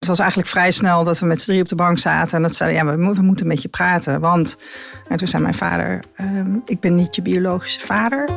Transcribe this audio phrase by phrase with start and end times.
[0.00, 2.36] Het was eigenlijk vrij snel dat we met z'n drie op de bank zaten.
[2.36, 4.20] En dat zeiden, ja, we, moeten met je praten.
[4.20, 4.56] Want
[5.08, 8.28] en toen zei mijn vader, ehm, ik ben niet je biologische vader.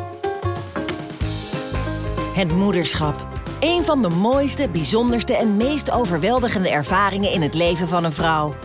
[2.33, 3.27] Het moederschap.
[3.59, 8.55] Een van de mooiste, bijzonderste en meest overweldigende ervaringen in het leven van een vrouw.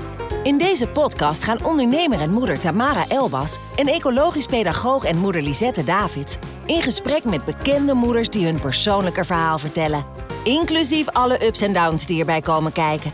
[0.42, 5.84] In deze podcast gaan ondernemer en moeder Tamara Elbas en ecologisch pedagoog en moeder Lisette
[5.84, 6.36] Davids
[6.66, 10.04] in gesprek met bekende moeders die hun persoonlijke verhaal vertellen.
[10.48, 13.12] Inclusief alle ups en downs die erbij komen kijken.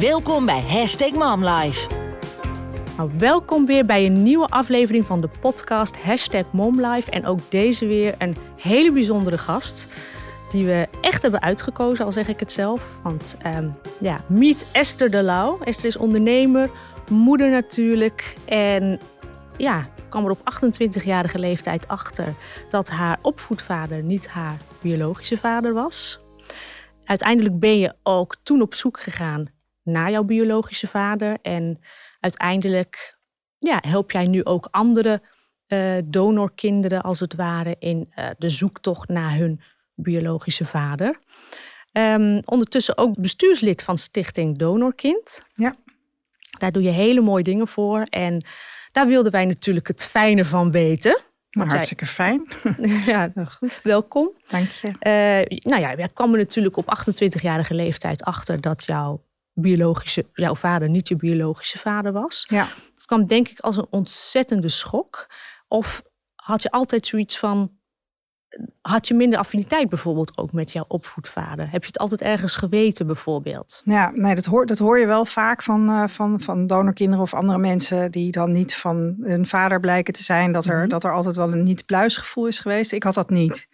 [0.00, 1.88] Welkom bij Hashtag MomLife.
[2.96, 7.10] Nou, welkom weer bij een nieuwe aflevering van de podcast Hashtag MomLife.
[7.10, 9.86] En ook deze weer een hele bijzondere gast
[10.50, 12.94] die we echt hebben uitgekozen, al zeg ik het zelf.
[13.02, 15.58] Want um, ja, meet Esther de Lauw.
[15.64, 16.70] Esther is ondernemer,
[17.10, 18.36] moeder natuurlijk.
[18.44, 19.00] En
[19.56, 22.34] ja, kwam er op 28-jarige leeftijd achter
[22.70, 26.19] dat haar opvoedvader niet haar biologische vader was.
[27.10, 29.46] Uiteindelijk ben je ook toen op zoek gegaan
[29.82, 31.38] naar jouw biologische vader.
[31.42, 31.80] En
[32.20, 33.18] uiteindelijk
[33.58, 35.22] ja, help jij nu ook andere
[35.68, 39.60] uh, donorkinderen, als het ware, in uh, de zoektocht naar hun
[39.94, 41.18] biologische vader.
[41.92, 45.44] Um, ondertussen ook bestuurslid van Stichting Donorkind.
[45.54, 45.76] Ja.
[46.58, 48.02] Daar doe je hele mooie dingen voor.
[48.02, 48.44] En
[48.92, 51.20] daar wilden wij natuurlijk het fijne van weten.
[51.50, 52.14] Maar hartstikke jij...
[52.14, 52.46] fijn.
[53.12, 53.82] ja, goed.
[53.82, 54.32] Welkom.
[54.48, 54.86] Dank je.
[54.86, 60.54] Uh, nou ja, jij kwam er natuurlijk op 28-jarige leeftijd achter dat jouw biologische, jouw
[60.54, 62.44] vader niet je biologische vader was.
[62.48, 62.68] Ja.
[62.94, 65.30] Dat kwam denk ik als een ontzettende schok.
[65.68, 66.02] Of
[66.34, 67.78] had je altijd zoiets van,
[68.80, 71.70] had je minder affiniteit bijvoorbeeld ook met jouw opvoedvader?
[71.70, 73.80] Heb je het altijd ergens geweten bijvoorbeeld?
[73.84, 77.34] Ja, nee, dat hoor, dat hoor je wel vaak van, uh, van, van donorkinderen of
[77.34, 80.52] andere mensen die dan niet van hun vader blijken te zijn.
[80.52, 80.88] Dat er, mm -hmm.
[80.88, 82.92] dat er altijd wel een niet-pluisgevoel is geweest.
[82.92, 83.68] Ik had dat niet.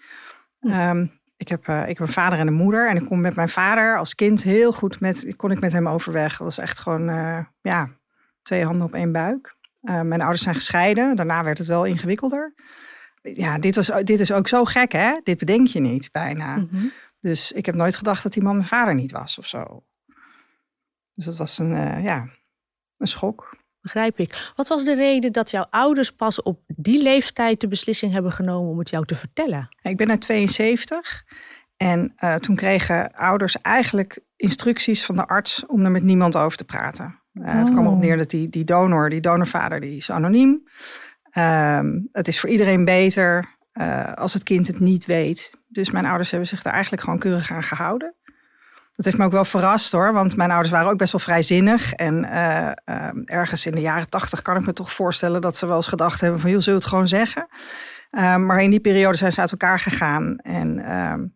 [0.61, 0.73] Mm.
[0.73, 2.89] Um, ik heb, uh, ik heb een vader en een moeder.
[2.89, 5.89] En ik kon met mijn vader als kind heel goed met, kon ik met hem
[5.89, 6.31] overweg.
[6.31, 7.89] Dat was echt gewoon, uh, ja,
[8.43, 9.55] twee handen op één buik.
[9.81, 11.17] Mijn ouders zijn gescheiden.
[11.17, 12.55] Daarna werd het wel ingewikkelder.
[13.35, 15.21] Ja, dit, was, dit is ook zo gek, hè?
[15.23, 16.57] Dit bedenk je niet bijna.
[16.57, 16.93] Mm -hmm.
[17.21, 19.85] Dus ik heb nooit gedacht dat die man mijn vader niet was of zo.
[21.13, 22.29] Dus dat was een, ja,
[22.97, 23.57] een schok.
[23.87, 24.53] Begrijp ik.
[24.57, 28.71] Wat was de reden dat jouw ouders pas op die leeftijd de beslissing hebben genomen
[28.71, 29.69] om het jou te vertellen?
[29.83, 31.25] Ik ben uit 72
[31.77, 36.59] en uh, toen kregen ouders eigenlijk instructies van de arts om er met niemand over
[36.59, 37.21] te praten.
[37.33, 37.55] Uh, oh.
[37.55, 40.69] Het kwam erop neer dat die, die donor, die donorvader, die is anoniem.
[41.39, 45.51] Um, het is voor iedereen beter uh, als het kind het niet weet.
[45.69, 48.15] Dus mijn ouders hebben zich daar eigenlijk gewoon keurig aan gehouden.
[48.93, 51.93] Dat heeft me ook wel verrast hoor, want mijn ouders waren ook best wel vrijzinnig.
[51.93, 55.67] En uh, uh, ergens in de jaren tachtig kan ik me toch voorstellen dat ze
[55.67, 57.47] wel eens gedacht hebben van, joh, zul je het gewoon zeggen?
[58.11, 60.39] Uh, maar in die periode zijn ze uit elkaar gegaan.
[60.39, 61.27] En ehm,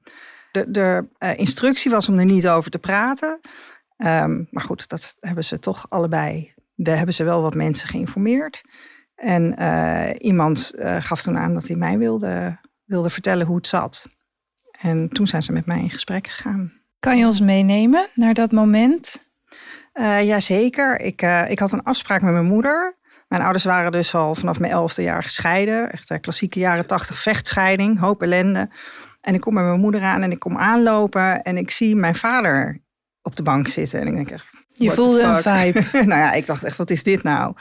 [0.52, 3.40] de, de uh, instructie was om er niet over te praten.
[4.50, 6.52] Maar goed, dat hebben ze toch allebei.
[6.74, 8.62] Daar hebben ze wel wat mensen geïnformeerd.
[9.20, 13.66] En uh, iemand uh, gaf toen aan dat hij mij wilde, wilde vertellen hoe het
[13.66, 14.08] zat.
[14.80, 16.72] En toen zijn ze met mij in gesprek gegaan.
[16.98, 19.30] Kan je ons meenemen naar dat moment?
[19.94, 21.00] Uh, Jazeker.
[21.00, 22.98] Ik, ik had een afspraak met mijn moeder.
[23.28, 25.92] Mijn ouders waren dus al vanaf mijn elfde jaar gescheiden.
[25.92, 28.70] Echt klassieke jaren tachtig vechtscheiding, hoop ellende.
[29.20, 32.14] En ik kom met mijn moeder aan en ik kom aanlopen en ik zie mijn
[32.14, 32.80] vader
[33.22, 34.00] op de bank zitten.
[34.00, 35.84] En ik denk echt, Je voelde een vibe.
[36.10, 37.54] nou ja, ik dacht echt, wat is dit nou?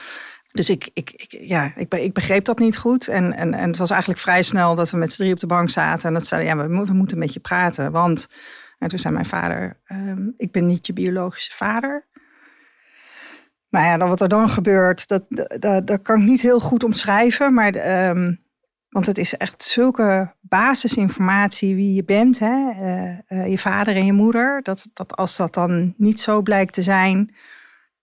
[0.52, 3.08] Dus ik, ik, ik, ja, ik, ik begreep dat niet goed.
[3.08, 5.48] En, en, en het was eigenlijk vrij snel dat we met z'n drie op de
[5.48, 6.08] bank zaten.
[6.08, 7.92] En dat zeiden, ja, we, we moeten met je praten.
[7.92, 8.28] Want
[8.80, 12.08] en toen zei mijn vader, um, ik ben niet je biologische vader.
[13.70, 15.26] Nou ja, dan wat er dan gebeurt, dat,
[15.86, 17.54] dat, kan ik niet heel goed omschrijven.
[17.54, 18.44] Maar, um,
[18.90, 22.40] want het is echt zulke basisinformatie wie je bent.
[22.40, 22.70] Hè?
[22.72, 24.62] Uh, uh, je vader en je moeder.
[24.64, 27.36] Dat, dat als dat dan niet zo blijkt te zijn...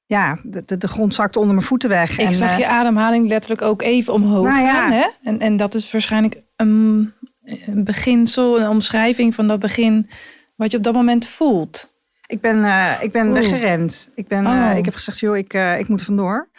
[0.06, 2.18] Ja, de, de grond zakt onder mijn voeten weg.
[2.18, 4.72] Ik en, zag uh, je ademhaling letterlijk ook even omhoog nou ja.
[4.72, 4.92] gaan.
[4.92, 5.06] Hè?
[5.22, 7.12] En, en dat is waarschijnlijk een,
[7.44, 10.08] een beginsel, een omschrijving van dat begin
[10.56, 11.94] wat je op dat moment voelt?
[12.26, 14.10] Ik ben, uh, ik ben weggerend.
[14.14, 14.76] Ik, ben, uh, oh.
[14.76, 16.50] ik heb gezegd, joh, ik, uh, ik moet er vandoor.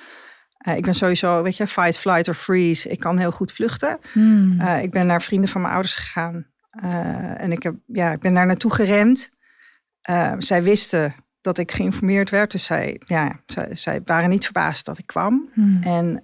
[0.75, 2.89] ik ben sowieso, weet je, fight, flight or freeze.
[2.89, 3.97] Ik kan heel goed vluchten.
[4.11, 4.61] Hmm.
[4.61, 6.45] ik ben naar vrienden van mijn ouders gegaan.
[7.38, 9.31] en ik, heb, ja, ik ben daar naartoe gerend.
[10.38, 11.15] zij wisten
[11.47, 12.51] dat ik geïnformeerd werd.
[12.51, 15.49] Dus zij, ja, zij, zij waren niet verbaasd dat ik kwam.
[15.53, 15.79] Hmm.
[15.83, 16.21] En,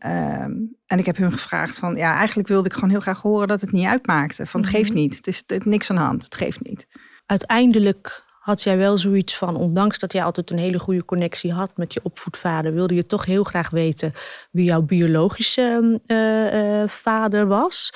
[0.85, 1.95] en ik heb hun gevraagd van...
[1.95, 4.45] Ja, eigenlijk wilde ik gewoon heel graag horen dat het niet uitmaakte.
[4.45, 4.79] Van, het Hmm.
[4.79, 5.15] geeft niet.
[5.15, 6.23] Het is, het niks aan de hand.
[6.23, 6.87] Het geeft niet
[7.25, 11.77] uiteindelijk had jij wel zoiets van, ondanks dat jij altijd een hele goede connectie had
[11.77, 14.13] met je opvoedvader, wilde je toch heel graag weten
[14.51, 17.93] wie jouw biologische uh, uh, vader was.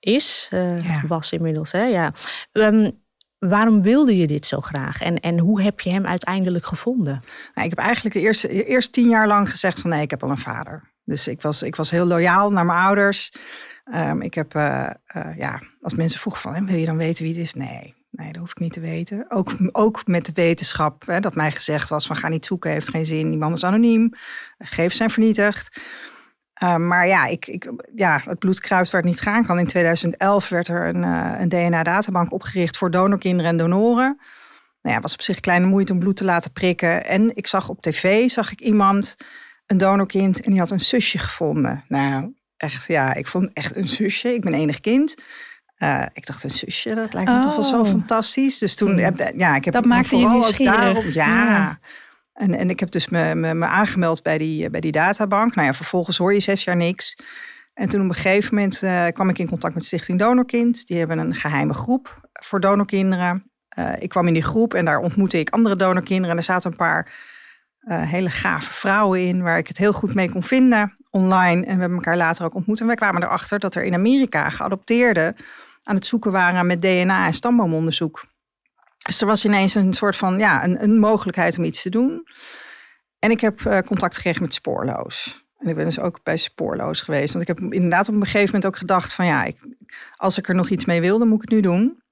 [0.00, 1.02] Is, uh, ja.
[1.06, 1.82] was inmiddels, hè?
[1.82, 2.12] Ja.
[2.52, 3.06] Um,
[3.38, 5.00] waarom wilde je dit zo graag?
[5.00, 7.22] En, en hoe heb je hem uiteindelijk gevonden?
[7.54, 10.22] Nou, ik heb eigenlijk de eerste, eerst tien jaar lang gezegd van nee, ik heb
[10.22, 10.92] al een vader.
[11.04, 13.32] Dus ik was, ik was heel loyaal naar mijn ouders.
[13.84, 14.90] Ehm, ik heb, uh,
[15.36, 17.54] ja, als mensen vroegen van, wil je dan weten wie het is?
[17.54, 19.24] Nee, nee, dat hoef ik niet te weten.
[19.28, 22.88] Ook, ook met de wetenschap, hè, dat mij gezegd was van, ga niet zoeken, heeft
[22.88, 23.28] geen zin.
[23.28, 24.12] Die man is anoniem,
[24.58, 25.80] gegevens zijn vernietigd.
[26.58, 29.58] Ehm, maar ja, ik, ik, ja, het bloed kruipt waar het niet gaan kan.
[29.58, 34.20] In 2011 werd er een, uh, een DNA-databank opgericht voor donorkinderen en donoren.
[34.82, 37.06] Nou ja, was op zich kleine moeite om bloed te laten prikken.
[37.06, 39.16] En ik zag op tv, zag ik iemand,
[39.66, 41.84] een donorkind, en die had een zusje gevonden.
[41.88, 44.34] Nou, echt, ja, ik vond echt een zusje.
[44.34, 45.14] Ik ben enig kind.
[45.78, 47.42] Uh, ik dacht, een zusje, dat lijkt me oh.
[47.42, 47.88] toch wel zo oh.
[47.88, 48.58] fantastisch.
[48.58, 48.98] Dus toen,
[49.36, 51.26] ja, ik heb dat maakte vooral je ook daarom, ja.
[51.26, 51.78] ja.
[52.38, 55.54] En, en ik heb dus me, me, me aangemeld bij die, bij die databank.
[55.54, 57.18] Nou ja, vervolgens hoor je zes jaar niks.
[57.74, 60.86] En toen op een gegeven moment uh, kwam ik in contact met Stichting Donorkind.
[60.86, 63.50] Die hebben een geheime groep voor donorkinderen.
[63.78, 66.30] Uh, ik kwam in die groep en daar ontmoette ik andere donorkinderen.
[66.30, 67.12] En er zaten een paar
[67.88, 71.66] hele gave vrouwen in waar ik het heel goed mee kon vinden online.
[71.66, 72.80] En we hebben elkaar later ook ontmoet.
[72.80, 75.34] En wij kwamen erachter dat er in Amerika geadopteerden
[75.82, 78.26] aan het zoeken waren met DNA en stamboomonderzoek.
[78.98, 82.26] Dus er was ineens een soort van ja, een, een mogelijkheid om iets te doen.
[83.18, 85.46] En ik heb uh, contact gekregen met Spoorloos.
[85.58, 87.32] En ik ben dus ook bij Spoorloos geweest.
[87.32, 89.58] Want ik heb inderdaad op een gegeven moment ook gedacht van ja, ik,
[90.16, 92.02] als ik er nog iets mee wil, dan moet ik het nu doen.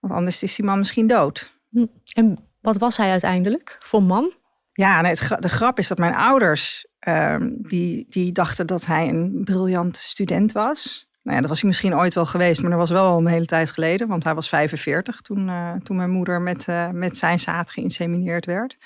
[0.00, 1.58] Want anders is die man misschien dood.
[1.70, 1.86] Hm.
[2.14, 4.34] En wat was hij uiteindelijk voor man?
[4.70, 9.08] Ja, nee, het, de grap is dat mijn ouders, um, die, die dachten dat hij
[9.08, 11.05] een briljant student was.
[11.26, 13.26] Nou ja, dat was hij misschien ooit wel geweest, maar dat was wel al een
[13.26, 14.08] hele tijd geleden.
[14.08, 18.46] Want hij was 45 toen, uh, toen mijn moeder met, uh, met zijn zaad geïnsemineerd
[18.46, 18.76] werd.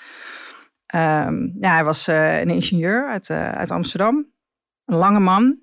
[0.95, 4.25] Um, ja, hij was uh, een ingenieur uit, uit Amsterdam.
[4.85, 5.59] Een lange man.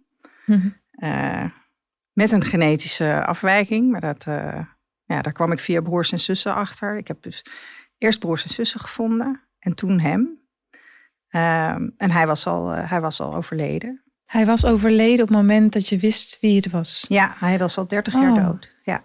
[0.47, 1.53] Mm -hmm.
[2.13, 3.91] met een genetische afwijking.
[3.91, 4.25] Maar dat,
[5.05, 6.97] ja, daar kwam ik via broers en zussen achter.
[6.97, 7.45] Ik heb dus
[7.99, 10.19] eerst broers en zussen gevonden en toen hem.
[11.31, 14.03] Um, en hij was, al, hij was al overleden.
[14.29, 17.05] Hij was overleden op het moment dat je wist wie het was.
[17.09, 18.47] Ja, hij was al 30 jaar oh.
[18.47, 18.75] dood.
[18.83, 19.03] Ja.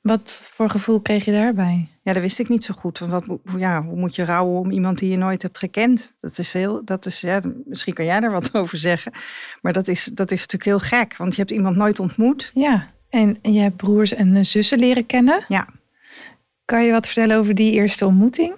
[0.00, 1.88] Wat voor gevoel kreeg je daarbij?
[2.02, 2.98] Ja, dat wist ik niet zo goed.
[2.98, 3.26] Wat,
[3.56, 6.14] ja, hoe moet je rouwen om iemand die je nooit hebt gekend?
[6.20, 9.12] Dat is heel, dat is, ja, misschien kan jij daar wat over zeggen.
[9.62, 12.50] Maar dat is, dat is natuurlijk heel gek, want je hebt iemand nooit ontmoet.
[12.54, 15.44] Ja, en, en je hebt broers en zussen leren kennen.
[15.48, 15.68] Ja.
[16.64, 18.54] Kan je wat vertellen over die eerste ontmoeting?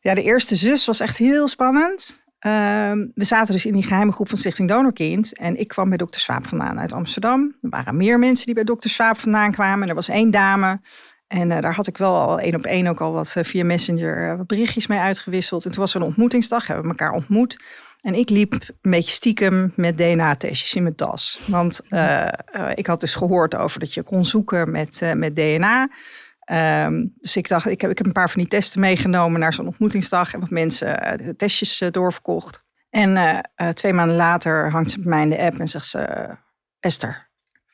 [0.00, 2.22] Ja, de eerste zus was echt heel spannend.
[2.46, 5.38] Um, we zaten dus in die geheime groep van Stichting Donorkind.
[5.38, 7.56] En ik kwam bij dokter Swaap vandaan uit Amsterdam.
[7.62, 9.88] Er waren meer mensen die bij dokter Swaap vandaan kwamen.
[9.88, 10.80] Er was één dame.
[11.26, 13.64] En uh, daar had ik wel al één op één ook al wat uh, via
[13.64, 15.64] Messenger uh, wat berichtjes mee uitgewisseld.
[15.64, 17.62] En toen was er een ontmoetingsdag, hebben we elkaar ontmoet.
[18.00, 21.40] En ik liep een beetje stiekem met DNA-testjes in mijn tas.
[21.46, 21.80] Want
[22.74, 25.88] ik had dus gehoord over dat je kon zoeken met, met DNA.
[26.52, 29.52] Um, dus ik dacht, ik heb, ik heb een paar van die testen meegenomen naar
[29.52, 32.64] zo'n ontmoetingsdag en wat mensen uh, de testjes uh, doorverkocht.
[32.90, 33.10] En
[33.56, 36.28] uh, twee maanden later hangt ze bij mij in de app en zegt ze:
[36.80, 37.30] Esther,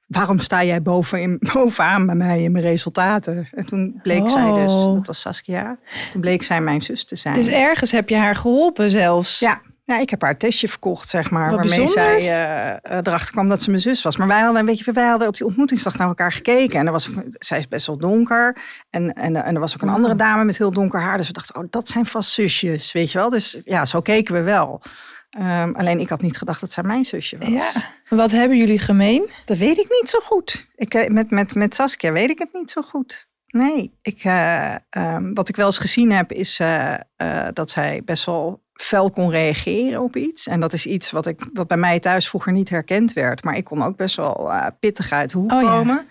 [0.07, 3.49] waarom sta jij boven bovenaan bij mij in mijn resultaten?
[3.53, 4.95] En toen bleek zij dus, oh.
[4.95, 5.79] dat was Saskia,
[6.11, 7.35] toen bleek zij mijn zus te zijn.
[7.35, 9.39] Dus ergens heb je haar geholpen zelfs?
[9.39, 11.55] Ja, ja, ik heb haar testje verkocht, zeg maar.
[11.55, 14.17] waarmee zij uh, erachter kwam dat ze mijn zus was.
[14.17, 16.79] Maar wij hadden, weet je, wij hadden op die ontmoetingsdag naar elkaar gekeken.
[16.79, 18.57] En er was, zij is best wel donker.
[18.91, 21.17] En, en, en er was ook een andere dame met heel donker haar.
[21.17, 23.31] Dus we dachten, oh, dat zijn vast zusjes, weet je wel.
[23.31, 24.83] Dus ja, zo keken we wel.
[25.39, 27.49] Um, alleen ik had niet gedacht dat zij mijn zusje was.
[27.49, 27.71] Ja.
[28.09, 29.31] Wat hebben jullie gemeen?
[29.45, 30.69] Dat weet ik niet zo goed.
[30.75, 33.29] Ik, eh, met, met, met Saskia weet ik het niet zo goed.
[33.47, 36.95] Nee, ik, uh, um, wat ik wel eens gezien heb, is uh,
[37.53, 40.47] dat zij best wel fel kon reageren op iets.
[40.47, 43.45] En dat is iets wat, ik, wat bij mij thuis vroeger niet herkend werd.
[43.45, 45.95] Maar ik kon ook best wel uh, pittig uit de hoek oh, komen.
[45.95, 46.05] Ja.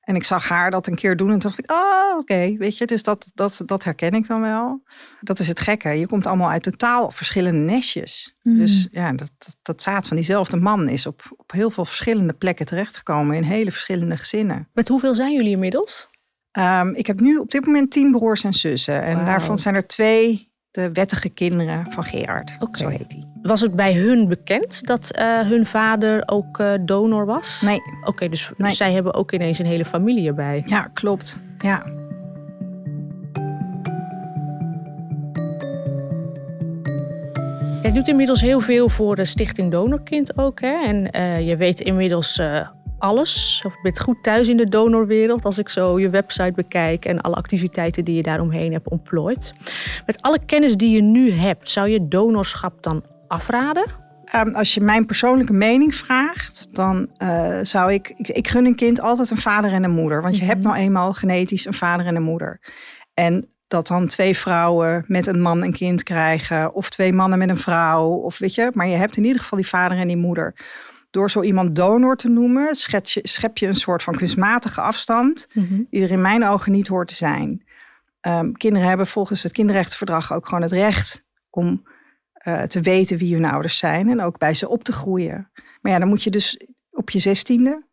[0.00, 2.86] En ik zag haar dat een keer doen en dacht ik, oh oké, weet je,
[2.86, 4.82] dus dat, dat, dat herken ik dan wel.
[5.20, 5.88] Dat is het gekke.
[5.88, 8.36] Je komt allemaal uit totaal verschillende nestjes.
[8.42, 8.58] Mm.
[8.58, 12.32] Dus ja, dat, dat, dat, zaad van diezelfde man is op, op heel veel verschillende
[12.32, 14.68] plekken terechtgekomen in hele verschillende gezinnen.
[14.72, 16.08] Met hoeveel zijn jullie inmiddels?
[16.58, 19.02] Um, ik heb nu op dit moment tien broers en zussen.
[19.02, 19.26] En wow.
[19.26, 22.56] daarvan zijn er twee de wettige kinderen van Gerard.
[22.58, 22.80] Okay.
[22.80, 23.24] Zo heet hij.
[23.42, 27.60] Was het bij hun bekend dat uh, hun vader ook uh, donor was?
[27.60, 27.80] Nee.
[28.00, 28.70] Oké, okay, dus nee.
[28.70, 30.62] zij hebben ook ineens een hele familie erbij.
[30.66, 31.42] Ja, klopt.
[31.58, 31.86] Ja.
[37.82, 40.60] Je doet inmiddels heel veel voor de Stichting Donorkind ook.
[40.60, 40.84] Hè?
[40.84, 42.40] En uh, je weet inmiddels
[43.00, 43.62] alles.
[43.66, 47.20] Of je bent goed thuis in de donorwereld als ik zo je website bekijk en
[47.20, 49.54] alle activiteiten die je daaromheen hebt ontplooid.
[50.06, 54.08] Met alle kennis die je nu hebt, zou je donorschap dan afraden?
[54.30, 58.48] ehm, als je mijn persoonlijke mening vraagt, dan uh, zou ik, ik, ik.
[58.48, 60.22] gun een kind altijd een vader en een moeder.
[60.22, 62.60] Want je hebt nou eenmaal genetisch een vader en een moeder.
[63.14, 67.48] En dat dan twee vrouwen met een man een kind krijgen, of twee mannen met
[67.48, 70.16] een vrouw, of weet je, maar je hebt in ieder geval die vader en die
[70.16, 70.54] moeder.
[71.10, 75.46] Door zo iemand donor te noemen, schep je, schep je een soort van kunstmatige afstand,
[75.90, 77.64] die er in mijn ogen niet hoort te zijn.
[78.20, 81.82] Um, kinderen hebben volgens het kinderrechtenverdrag ook gewoon het recht om
[82.44, 85.50] uh, te weten wie hun ouders zijn en ook bij ze op te groeien.
[85.80, 87.86] Maar ja, dan moet je dus op je zestiende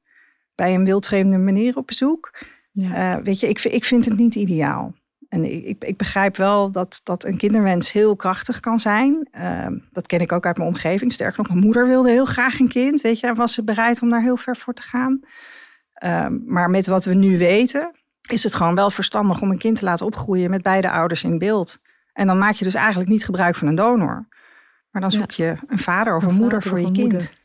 [0.56, 2.34] bij een wildvreemde meneer op bezoek.
[2.72, 3.18] Ja.
[3.18, 4.96] Uh, weet je, ik, ik vind het niet ideaal.
[5.30, 9.28] En ik, ik, begrijp wel dat, dat een kinderwens heel krachtig kan zijn.
[9.40, 11.14] Uh, dat ken ik ook uit mijn omgeving.
[11.14, 13.02] Sterker nog, mijn moeder wilde heel graag een kind.
[13.02, 15.20] Weet je, en was ze bereid om daar heel ver voor te gaan.
[16.04, 17.92] Uh, maar met wat we nu weten,
[18.22, 21.38] is het gewoon wel verstandig om een kind te laten opgroeien met beide ouders in
[21.38, 21.80] beeld.
[22.14, 24.28] En dan maak je dus eigenlijk niet gebruik van een donor.
[24.92, 27.38] Maar dan zoek je een vader of een, moeder voor je kind.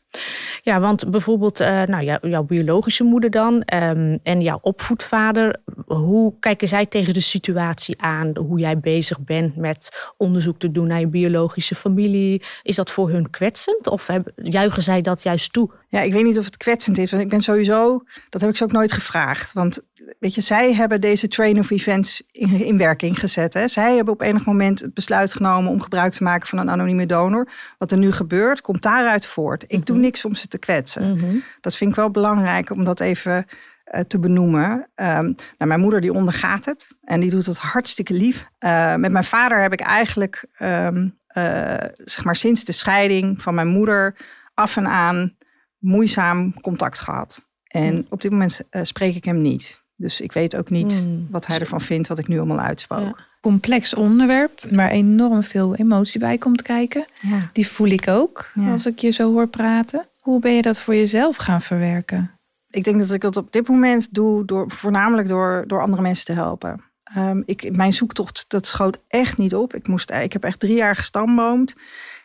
[0.61, 5.61] Ja, want bijvoorbeeld uh, nou, jou, jouw biologische moeder dan um, en jouw opvoedvader.
[5.85, 8.37] Hoe kijken zij tegen de situatie aan?
[8.37, 12.43] Hoe jij bezig bent met onderzoek te doen naar je biologische familie?
[12.61, 15.71] Is dat voor hun kwetsend of hebben, juichen zij dat juist toe?
[15.89, 17.11] Ja, ik weet niet of het kwetsend is.
[17.11, 19.53] Want ik ben sowieso, dat heb ik ze ook nooit gevraagd.
[19.53, 19.81] Want
[20.19, 23.53] weet je, zij hebben deze train of events in, in werking gezet.
[23.53, 23.67] Hè.
[23.67, 27.05] Zij hebben op enig moment het besluit genomen om gebruik te maken van een anonieme
[27.05, 27.47] donor.
[27.77, 29.63] Wat er nu gebeurt, komt daaruit voort.
[29.67, 30.05] Ik doe mhm.
[30.05, 31.11] niks om ze te kwetsen.
[31.11, 31.35] Mhm.
[31.61, 33.45] Dat vind ik wel belangrijk om dat even
[33.93, 34.71] uh, te benoemen.
[34.71, 38.47] Um, nou, mijn moeder die ondergaat het en die doet het hartstikke lief.
[38.59, 43.53] Uh, met mijn vader heb ik eigenlijk, um, uh, zeg maar sinds de scheiding van
[43.53, 44.15] mijn moeder
[44.53, 45.37] af en aan
[45.77, 47.51] moeizaam contact gehad.
[47.67, 49.82] En op dit moment spreek ik hem niet.
[49.95, 51.27] Dus ik weet ook niet mm.
[51.31, 53.21] wat hij ervan vindt, wat ik nu allemaal uitspook.
[53.41, 57.05] Complex onderwerp, waar enorm veel emotie bij komt kijken.
[57.21, 57.49] Ja.
[57.53, 60.07] Die voel ik ook als ik je zo hoor praten.
[60.19, 62.31] Hoe ben je dat voor jezelf gaan verwerken?
[62.69, 66.25] Ik denk dat ik dat op dit moment doe door, voornamelijk door, door andere mensen
[66.25, 66.83] te helpen.
[67.17, 69.73] Um, ik, mijn zoektocht dat schoot echt niet op.
[69.73, 71.75] Ik, moest, ik heb echt drie jaar gestamboomd.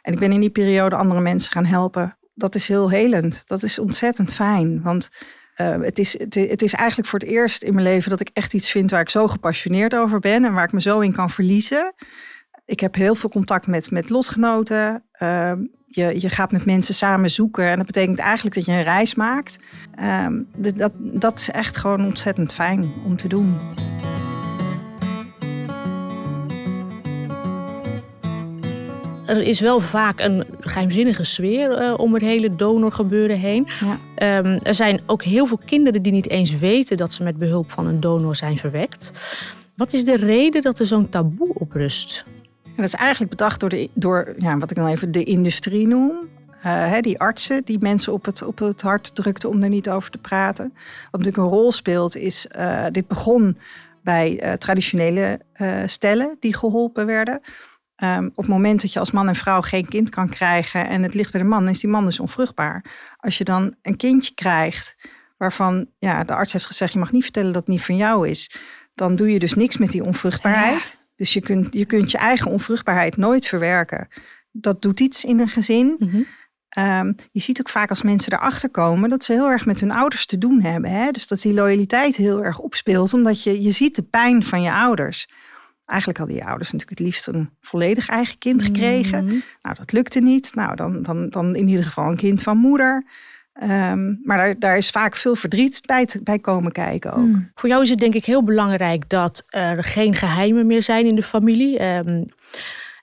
[0.02, 2.18] En ik ben in die periode andere mensen gaan helpen.
[2.34, 3.42] Dat is heel helend.
[3.46, 4.82] Dat is ontzettend fijn.
[4.82, 5.08] Want
[5.60, 8.54] uh, het, is, het, is eigenlijk voor het eerst in mijn leven dat ik echt
[8.54, 11.30] iets vind waar ik zo gepassioneerd over ben en waar ik me zo in kan
[11.30, 11.92] verliezen.
[12.64, 15.04] Ik heb heel veel contact met, met lotgenoten.
[15.22, 15.52] Uh,
[15.86, 19.14] je, je gaat met mensen samen zoeken en dat betekent eigenlijk dat je een reis
[19.14, 19.58] maakt.
[20.00, 23.56] Uh, dat, dat is echt gewoon ontzettend fijn om te doen.
[29.28, 33.68] Er is wel vaak een geheimzinnige sfeer uh, om het hele donorgebeuren heen.
[33.80, 34.38] Ja.
[34.38, 37.70] Um, er zijn ook heel veel kinderen die niet eens weten dat ze met behulp
[37.70, 39.12] van een donor zijn verwekt.
[39.76, 42.24] Wat is de reden dat er zo'n taboe op rust?
[42.76, 46.28] dat is eigenlijk bedacht door, de, door ja, wat ik dan even de industrie noem.
[46.66, 50.10] Uh, die artsen die mensen op het, op het hart drukten om er niet over
[50.10, 50.72] te praten.
[51.10, 53.58] Wat natuurlijk een rol speelt is, uh, dit begon
[54.02, 55.40] bij uh, traditionele
[55.86, 57.40] stellen die geholpen werden.
[58.02, 61.02] Um, op het moment dat je als man en vrouw geen kind kan krijgen en
[61.02, 62.84] het ligt bij de man, is die man dus onvruchtbaar.
[63.16, 64.96] Als je dan een kindje krijgt
[65.36, 68.28] waarvan ja, de arts heeft gezegd, je mag niet vertellen dat het niet van jou
[68.28, 68.56] is,
[68.94, 70.98] dan doe je dus niks met die onvruchtbaarheid.
[71.16, 74.08] Dus je kunt, je kunt je eigen onvruchtbaarheid nooit verwerken.
[74.50, 75.96] Dat doet iets in een gezin.
[75.98, 76.26] Mm
[77.32, 80.26] je ziet ook vaak als mensen erachter komen dat ze heel erg met hun ouders
[80.26, 80.90] te doen hebben.
[80.90, 81.10] Hè?
[81.10, 84.72] Dus dat die loyaliteit heel erg opspeelt, omdat je, je ziet de pijn van je
[84.72, 85.28] ouders.
[85.88, 89.24] Eigenlijk hadden je ouders natuurlijk het liefst een volledig eigen kind gekregen.
[89.24, 89.34] Mhm.
[89.62, 90.54] Nou, dat lukte niet.
[90.54, 93.04] Nou, dan, dan, dan in ieder geval een kind van moeder.
[93.62, 97.18] Um, maar daar, daar, is vaak veel verdriet bij, bij komen kijken ook.
[97.18, 97.50] Hmm.
[97.54, 101.14] Voor jou is het denk ik heel belangrijk dat er geen geheimen meer zijn in
[101.14, 101.82] de familie.
[101.84, 102.26] Um,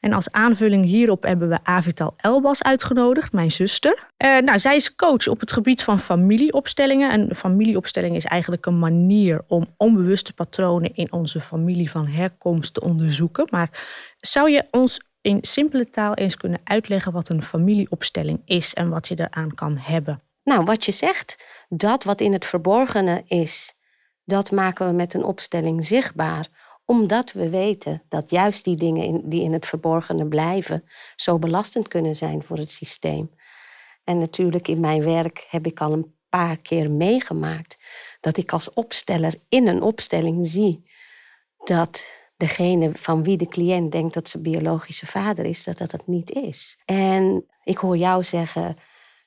[0.06, 4.08] en als aanvulling hierop hebben we Avital Elbas uitgenodigd, mijn zuster.
[4.18, 7.12] Uh, nou, zij is coach op het gebied van familieopstellingen.
[7.12, 12.82] En familieopstelling is eigenlijk een manier om onbewuste patronen in onze familie van herkomst te
[12.82, 13.48] onderzoeken.
[13.50, 13.70] Maar
[14.20, 19.08] zou je ons in simpele taal eens kunnen uitleggen wat een familieopstelling is en wat
[19.08, 20.22] je eraan kan hebben?
[20.44, 23.74] Nou, wat je zegt, dat wat in het verborgene is,
[24.26, 26.48] dat maken we met een opstelling zichtbaar
[26.86, 30.84] omdat we weten dat juist die dingen in, die in het verborgene blijven
[31.16, 33.32] zo belastend kunnen zijn voor het systeem.
[34.04, 37.78] En natuurlijk in mijn werk heb ik al een paar keer meegemaakt
[38.20, 40.90] dat ik als opsteller in een opstelling zie
[41.64, 46.08] dat degene van wie de cliënt denkt dat ze biologische vader is, dat dat het
[46.08, 46.78] niet is.
[46.86, 48.76] En ik hoor jou zeggen,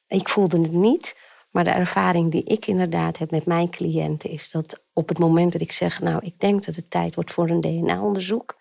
[0.06, 1.16] ik voelde het niet,
[1.50, 5.52] maar de ervaring die ik inderdaad heb met mijn cliënten is dat op het moment
[5.52, 8.56] dat ik zeg, nou, ik denk dat het tijd wordt voor een DNA-onderzoek,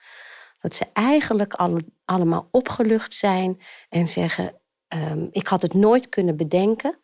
[0.59, 6.37] dat ze eigenlijk alle, allemaal opgelucht zijn en zeggen, ehm, ik had het nooit kunnen
[6.37, 6.99] bedenken.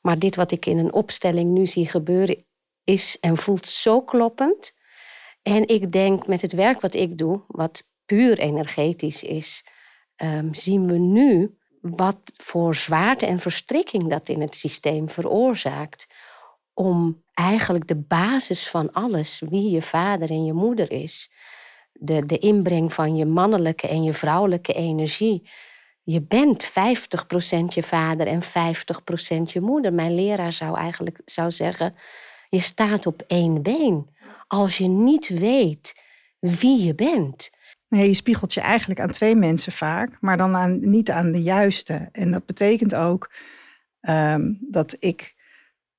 [0.00, 2.44] Maar dit wat ik in een opstelling nu zie gebeuren,
[2.84, 4.72] is en voelt zo kloppend.
[5.42, 9.64] En ik denk met het werk wat ik doe, wat puur energetisch is,
[10.16, 11.58] ehm, zien we nu
[11.90, 16.06] wat voor zwaarte en verstrikking dat in het systeem veroorzaakt.
[16.74, 21.30] Om eigenlijk de basis van alles, wie je vader en je moeder is,
[21.92, 25.50] de, de inbreng van je mannelijke en je vrouwelijke energie.
[26.02, 26.68] Je bent 50%
[27.68, 28.46] je vader en 50%
[29.52, 29.92] je moeder.
[29.92, 31.94] Mijn leraar zou eigenlijk zou zeggen:
[32.48, 34.10] je staat op één been.
[34.46, 35.94] Als je niet weet
[36.38, 37.50] wie je bent.
[37.94, 41.42] Nee, je spiegelt je eigenlijk aan twee mensen vaak, maar dan aan, niet aan de
[41.42, 42.08] juiste.
[42.12, 43.30] En dat betekent ook
[44.00, 45.34] ehm, dat ik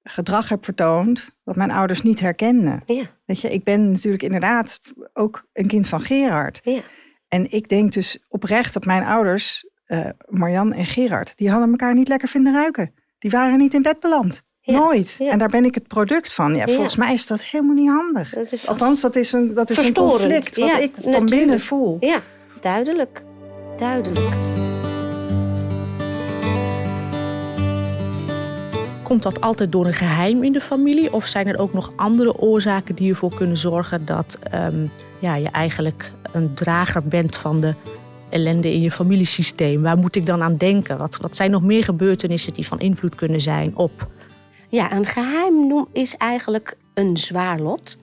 [0.04, 2.82] gedrag heb vertoond wat mijn ouders niet herkenden.
[2.86, 3.04] Ja.
[3.26, 4.82] Weet je, ik ben natuurlijk inderdaad
[5.14, 6.60] ook een kind van Gerard.
[6.64, 6.82] Ja.
[7.28, 11.94] En ik denk dus oprecht dat mijn ouders, uh, Marjan en Gerard, die hadden elkaar
[11.94, 12.94] niet lekker vinden ruiken.
[13.18, 14.44] Die waren niet in bed beland.
[14.66, 15.18] Nooit.
[15.20, 16.56] En daar ben ik het product van.
[16.56, 18.30] Ja, volgens mij is dat helemaal niet handig.
[18.30, 21.98] Dat is Althans, dat is een, dat is een conflict wat ik van binnen voel.
[22.00, 22.22] Ja,
[22.62, 23.24] duidelijk.
[23.78, 24.34] Duidelijk.
[29.04, 31.14] Komt dat altijd door een geheim in de familie?
[31.14, 35.50] Of zijn er ook nog andere oorzaken die ervoor kunnen zorgen dat um, ja, je
[35.50, 37.74] eigenlijk een drager bent van de
[38.30, 39.82] ellende in je familiesysteem?
[39.82, 40.98] Waar moet ik dan aan denken?
[40.98, 44.08] Wat, wat zijn nog meer gebeurtenissen die van invloed kunnen zijn op
[44.70, 47.98] ja, een geheim is eigenlijk een zwaar lot.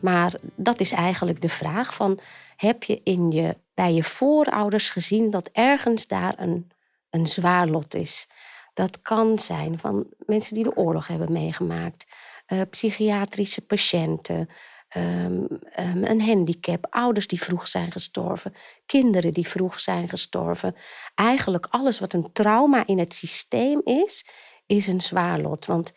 [0.00, 2.18] Maar dat is eigenlijk de vraag van...
[2.56, 6.70] heb je, in je bij je voorouders gezien dat ergens daar een,
[7.10, 8.26] een zwaar lot is?
[8.74, 12.06] Dat kan zijn van mensen die de oorlog hebben meegemaakt...
[12.52, 14.48] Uh, psychiatrische patiënten,
[14.96, 15.48] um,
[15.78, 18.52] um, een handicap, ouders die vroeg zijn gestorven,
[18.86, 20.74] kinderen die vroeg zijn gestorven.
[21.14, 24.26] Eigenlijk alles wat een trauma in het systeem is,
[24.66, 25.66] is een zwaar lot.
[25.66, 25.92] Want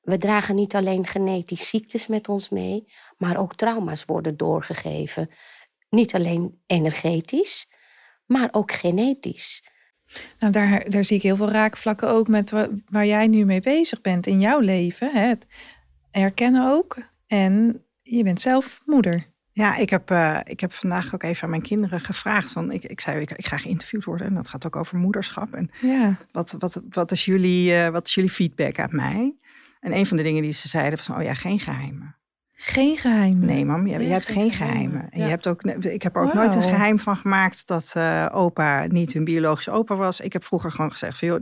[0.00, 2.84] we dragen niet alleen genetisch ziektes met ons mee,
[3.18, 5.30] maar ook trauma's worden doorgegeven.
[5.88, 7.66] Niet alleen energetisch,
[8.26, 9.62] maar ook genetisch.
[10.38, 12.50] Nou, daar, daar zie ik heel veel raakvlakken ook met
[12.88, 15.10] waar, jij nu mee bezig bent in jouw leven.
[15.12, 15.20] Hè?
[15.20, 15.46] Het
[16.10, 16.98] herkennen ook.
[17.26, 19.29] En je bent zelf moeder.
[19.60, 22.52] Ja, ik heb, uh, ik heb vandaag ook even aan mijn kinderen gevraagd.
[22.52, 25.54] Van, ik, ik zei, ik, ik ga geïnterviewd worden en dat gaat ook over moederschap.
[25.54, 26.16] En ja.
[26.32, 29.34] wat, wat, wat, is jullie, uh, wat is jullie feedback aan mij?
[29.80, 32.16] En een van de dingen die ze zeiden was, oh ja, geen geheimen.
[32.52, 33.46] Geen geheimen?
[33.46, 35.10] Nee, mam, je, hebt geen geheimen.
[35.10, 38.26] En je hebt ook, ik heb er ook nooit een geheim van gemaakt dat uh,
[38.32, 40.20] opa niet hun biologische opa was.
[40.20, 41.40] Ik heb vroeger gewoon gezegd van, joh,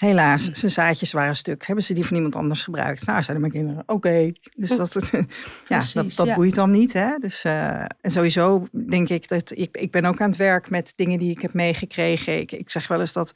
[0.00, 0.54] helaas, hm.
[0.54, 1.66] zijn zaadjes waren stuk.
[1.66, 3.06] Hebben ze die van iemand anders gebruikt?
[3.06, 4.32] Nou, zeiden mijn kinderen, oké.
[4.54, 5.10] Dus dat,
[5.68, 6.92] ja, dat, dat boeit dan niet.
[6.92, 7.18] Hè?
[7.18, 10.92] Dus, uh, en sowieso denk ik dat ik, ik ben ook aan het werk met
[10.96, 12.38] dingen die ik heb meegekregen.
[12.38, 13.32] Ik, ik zeg wel eens dat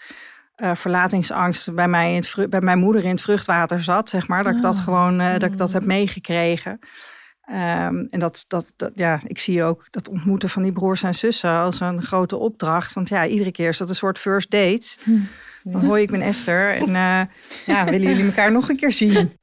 [0.57, 4.43] uh, verlatingsangst bij, mij in het, bij mijn moeder in het vruchtwater zat, zeg maar.
[4.43, 4.85] Dat ik dat ah.
[4.85, 6.79] gewoon uh, dat ik dat heb meegekregen.
[7.51, 11.15] Um, en dat, dat, dat, ja, ik zie ook dat ontmoeten van die broers en
[11.15, 12.93] zussen als een grote opdracht.
[12.93, 14.97] Want ja, iedere keer is dat een soort first date.
[15.03, 15.21] Hm.
[15.73, 16.75] Hoi, ik ben Esther.
[16.75, 17.23] En uh,
[17.67, 19.39] ja, willen jullie elkaar nog een keer zien?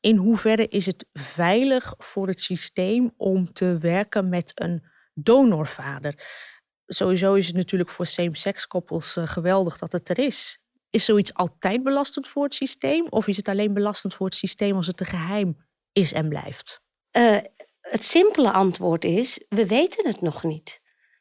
[0.00, 6.42] In hoeverre is het veilig voor het systeem om te werken met een donorvader?
[6.86, 10.58] sowieso is het natuurlijk voor same-sex koppels uh, geweldig dat het er is.
[10.90, 13.06] Is zoiets altijd belastend voor het systeem?
[13.08, 15.56] Of is het alleen belastend voor het systeem als het een geheim
[15.92, 16.80] is en blijft?
[17.16, 17.36] Uh,
[17.80, 20.80] het simpele antwoord is: we weten het nog niet.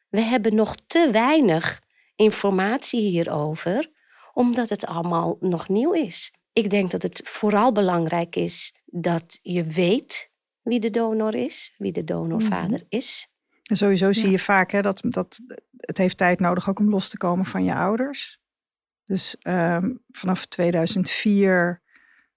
[0.10, 1.82] We hebben nog te weinig
[2.16, 3.92] informatie hierover,
[4.34, 6.34] omdat het allemaal nog nieuw is.
[6.54, 11.92] Ik denk dat het vooral belangrijk is dat je weet wie de donor is, wie
[11.92, 13.28] de donorvader mm is.
[13.64, 15.40] En sowieso zie je vaak hè, dat, dat
[15.78, 18.40] het heeft tijd nodig ook om los te komen van je ouders.
[19.04, 21.83] Dus um, vanaf 2004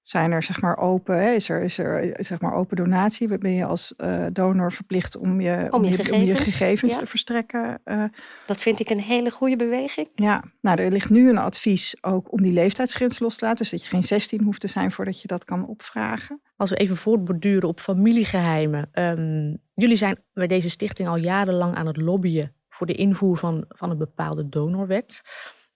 [0.09, 3.38] zijn er zeg maar open, hè, is er, is er zeg maar open donatie.
[3.38, 7.07] Ben je als uh, donor verplicht om je, om je, gegevens, om je gegevens te
[7.07, 7.81] verstrekken.
[7.85, 8.05] Uh,
[8.47, 10.09] dat vind ik een hele goede beweging.
[10.14, 13.59] Ja, nou er ligt nu een advies ook om die leeftijdsgrens los te laten.
[13.59, 16.40] Dus dat je geen 16 hoeft te zijn voordat je dat kan opvragen.
[16.57, 18.88] Als we even voortborduren op familiegeheimen.
[18.92, 23.64] Um, jullie zijn bij deze stichting al jarenlang aan het lobbyen voor de invoer van,
[23.69, 25.23] van een bepaalde donorwet.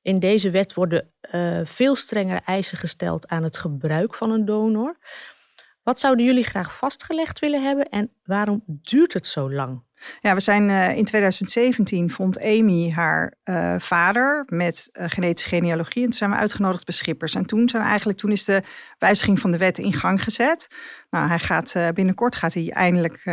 [0.02, 4.98] In deze wet worden uh, veel strengere eisen gesteld aan het gebruik van een donor.
[5.82, 9.82] Wat zouden jullie graag vastgelegd willen hebben en waarom duurt het zo lang?
[10.20, 16.02] Ja, we zijn uh, in 2017 vond Amy haar uh, vader met uh, genetische genealogie.
[16.02, 17.34] En toen zijn we uitgenodigd bij Schippers.
[17.34, 18.62] En toen, zijn eigenlijk, toen is de
[18.98, 20.68] wijziging van de wet in gang gezet.
[21.10, 23.24] Nou, hij gaat, binnenkort gaat hij eindelijk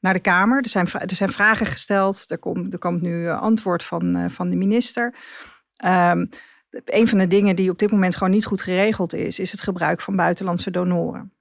[0.00, 0.62] naar de Kamer.
[0.62, 2.30] Er zijn, er zijn vragen gesteld.
[2.30, 5.14] Er komt, er komt nu antwoord van, van de minister.
[5.84, 6.28] Um,
[6.84, 9.62] een van de dingen die op dit moment gewoon niet goed geregeld is, is het
[9.62, 11.32] gebruik van buitenlandse donoren.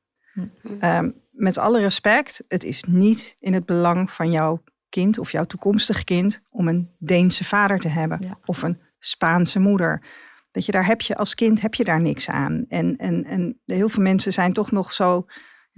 [0.83, 5.43] Um, met alle respect, het is niet in het belang van jouw kind of jouw
[5.43, 10.03] toekomstig kind om een Deense vader te hebben of een Spaanse moeder.
[10.51, 12.65] Dat je daar heb je als kind heb je daar niks aan.
[12.67, 15.25] En, en, en heel veel mensen zijn toch nog zo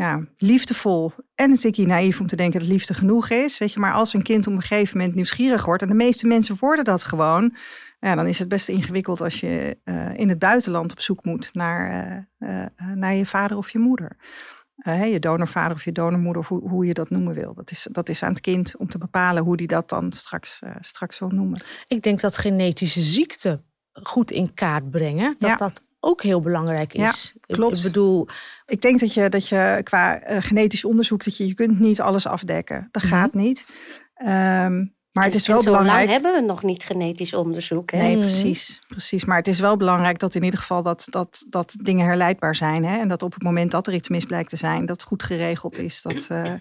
[0.02, 3.58] ja, liefdevol en een tikkie naïef om te denken dat liefde genoeg is.
[3.58, 6.28] Weet je, maar als een kind op een gegeven moment nieuwsgierig wordt, en de meeste
[6.28, 7.56] mensen worden dat gewoon,
[8.00, 11.54] ja, dan is het best ingewikkeld als je uh, in het buitenland op zoek moet
[11.54, 11.92] naar,
[12.40, 14.18] uh, uh, naar je vader of je moeder.
[14.84, 17.54] je donorvader of je donormoeder, hoe, hoe je dat noemen wil.
[17.54, 20.62] Dat is, dat is aan het kind om te bepalen hoe die dat dan straks,
[20.80, 21.64] straks wil noemen.
[21.88, 27.34] Ik denk dat genetische ziekten goed in kaart brengen, dat dat ook heel belangrijk is.
[27.48, 27.78] Ja, klopt.
[27.78, 28.28] Ik bedoel,
[28.66, 32.02] ik denk dat je, dat je qua uh, genetisch onderzoek, dat je, je kunt niet
[32.02, 32.88] alles afdekken.
[32.92, 33.12] Dat mhm.
[33.12, 33.66] gaat niet.
[34.26, 35.98] Um, maar het is wel belangrijk.
[35.98, 37.92] Lang hebben we nog niet genetisch onderzoek.
[37.92, 37.98] Hè?
[37.98, 38.20] Nee, mhm.
[38.20, 39.26] precies, precies.
[39.26, 42.86] Maar het is wel belangrijk dat in ieder geval dat, dat, dat dingen herleidbaar zijn.
[42.86, 43.00] Hè?
[43.00, 45.78] En dat op het moment dat er iets mis blijkt te zijn, dat goed geregeld
[45.78, 46.02] is.
[46.02, 46.54] Dat, uh,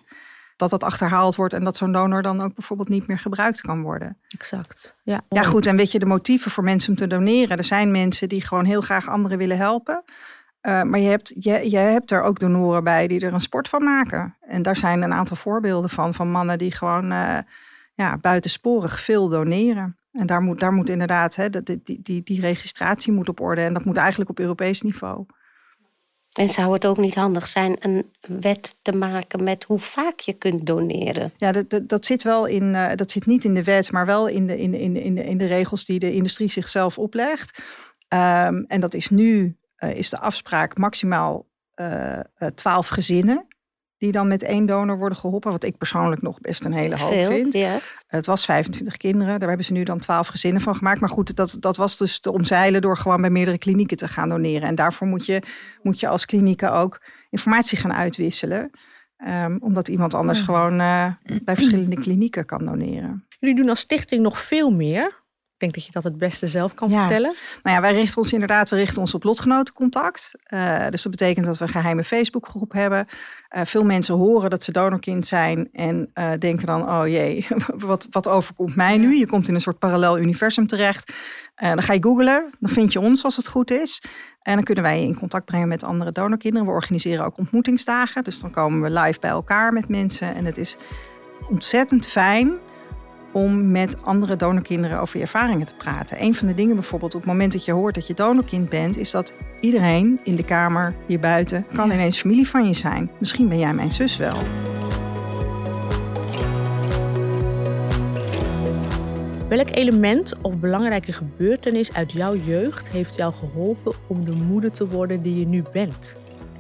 [0.60, 3.82] dat dat achterhaald wordt en dat zo'n donor dan ook bijvoorbeeld niet meer gebruikt kan
[3.82, 4.16] worden.
[4.28, 4.96] Exact.
[5.02, 5.66] Ja, ja goed.
[5.66, 7.58] En weet je, de motieven voor mensen om te doneren.
[7.58, 10.04] Er zijn mensen die gewoon heel graag anderen willen helpen.
[10.62, 13.68] Uh, maar je hebt, je, je hebt er ook donoren bij die er een sport
[13.68, 14.36] van maken.
[14.40, 17.38] En daar zijn een aantal voorbeelden van, van mannen die gewoon uh,
[17.94, 19.98] ja, buitensporig veel doneren.
[20.12, 23.60] En daar moet, daar moet inderdaad, hè, die, die, die, die registratie moet op orde.
[23.60, 25.26] En dat moet eigenlijk op Europees niveau.
[26.32, 30.32] En zou het ook niet handig zijn een wet te maken met hoe vaak je
[30.32, 31.32] kunt doneren?
[31.36, 34.28] Ja, dat, dat, zit wel in, uh, dat zit niet in de wet, maar wel
[34.28, 37.62] in de, in, in, in, de, in de regels die de industrie zichzelf oplegt.
[38.08, 42.20] Um, en dat is nu, uh, is de afspraak maximaal uh,
[42.54, 43.46] 12 gezinnen
[44.00, 45.50] die dan met één donor worden geholpen.
[45.50, 47.52] Wat ik persoonlijk nog best een hele hoop vind.
[47.52, 47.78] Ja.
[48.06, 51.00] Het was 25 kinderen, daar hebben ze nu dan 12 gezinnen van gemaakt.
[51.00, 54.28] Maar goed, dat, dat was dus te omzeilen door gewoon bij meerdere klinieken te gaan
[54.28, 54.68] doneren.
[54.68, 55.42] En daarvoor moet je,
[55.82, 58.70] moet je als klinieken ook informatie gaan uitwisselen.
[59.26, 61.06] Um, omdat iemand anders gewoon uh,
[61.44, 63.26] bij verschillende klinieken kan doneren.
[63.38, 65.19] Jullie doen als stichting nog veel meer.
[65.60, 67.34] Ik denk dat je dat het beste zelf kan vertellen.
[67.62, 70.32] Nou ja, wij richten ons inderdaad, we richten ons op lotgenotencontact.
[70.48, 73.06] Uh, dus dat betekent dat we een geheime Facebookgroep hebben.
[73.56, 77.46] Uh, veel mensen horen dat ze donorkind zijn en uh, denken dan, oh jee,
[77.76, 79.16] wat, wat overkomt mij nu?
[79.16, 81.12] Je komt in een soort parallel universum terecht.
[81.54, 84.02] dan ga je googlen, dan vind je ons als het goed is.
[84.42, 86.66] En dan kunnen wij je in contact brengen met andere donorkinderen.
[86.66, 88.24] We organiseren ook ontmoetingsdagen.
[88.24, 90.34] Dus dan komen we live bij elkaar met mensen.
[90.34, 90.76] En het is
[91.48, 92.58] ontzettend fijn
[93.32, 96.22] om met andere donorkinderen over je ervaringen te praten.
[96.22, 98.96] Een van de dingen bijvoorbeeld op het moment dat je hoort dat je donorkind bent,
[98.96, 103.10] is dat iedereen in de kamer, hier buiten, kan ineens familie van je zijn.
[103.18, 104.36] Misschien ben jij mijn zus wel.
[109.48, 114.88] Welk element of belangrijke gebeurtenis uit jouw jeugd heeft jou geholpen om de moeder te
[114.88, 116.14] worden die je nu bent?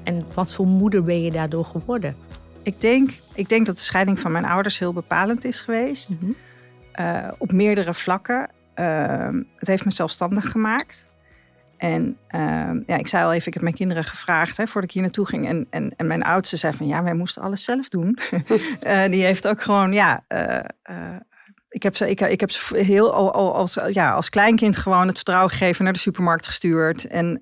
[0.04, 2.16] En wat voor moeder ben je daardoor geworden?
[2.62, 6.10] Ik denk, ik denk dat de scheiding van mijn ouders heel bepalend is geweest.
[6.10, 6.30] Mhm.
[7.00, 8.48] Eh, op meerdere vlakken.
[8.74, 11.08] Ehm, het heeft me zelfstandig gemaakt.
[11.76, 14.90] En ehm, ja, ik zei al even, ik heb mijn kinderen gevraagd hè, voordat ik
[14.90, 15.48] hier naartoe ging.
[15.48, 18.18] En, en, en mijn oudste zei van ja, wij moesten alles zelf doen.
[18.86, 21.16] uh, die heeft ook gewoon, ja, uh,
[21.68, 25.06] ik heb ze, ik, ik heb ze heel al, al, als, ja, als kleinkind gewoon
[25.06, 27.06] het vertrouwen gegeven naar de supermarkt gestuurd.
[27.06, 27.40] En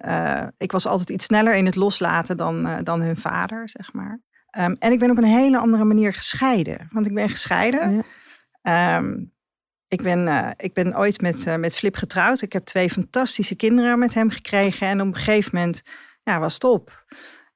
[0.59, 4.21] ik was altijd iets sneller in het loslaten dan, dan hun vader, zeg maar.
[4.59, 6.89] Um, en ik ben op een hele andere manier gescheiden.
[6.91, 8.05] Want ik ben gescheiden.
[8.63, 9.03] Ja.
[9.89, 12.43] Ik ben, uh, ik ben ooit met, uh, met Flip getrouwd.
[12.43, 14.87] Ik heb twee fantastische kinderen met hem gekregen.
[14.87, 15.83] En op een gegeven moment
[16.23, 17.05] ja, was het op.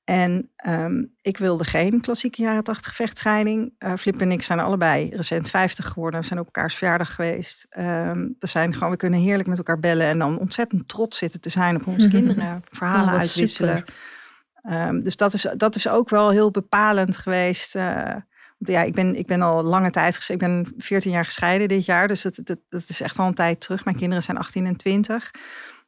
[0.04, 3.74] En um, ik wilde geen klassieke jaren 80 vechtscheiding.
[3.78, 6.20] Uh, Flip en ik zijn allebei recent 50 geworden.
[6.20, 7.66] We zijn op elkaars verjaardag geweest.
[7.78, 10.06] Um, we, zijn gewoon, we kunnen heerlijk met elkaar bellen.
[10.06, 12.64] En dan ontzettend trots zitten te zijn op onze kinderen.
[12.70, 13.84] Verhalen oh, uitwisselen.
[14.70, 17.74] Um, dus dat is, dat is ook wel heel bepalend geweest
[18.62, 20.28] ja, ik ben, ik ben al lange tijd.
[20.28, 22.08] Ik ben 14 jaar gescheiden dit jaar.
[22.08, 23.84] Dus dat, dat, dat is echt al een tijd terug.
[23.84, 25.30] Mijn kinderen zijn 18 en 20.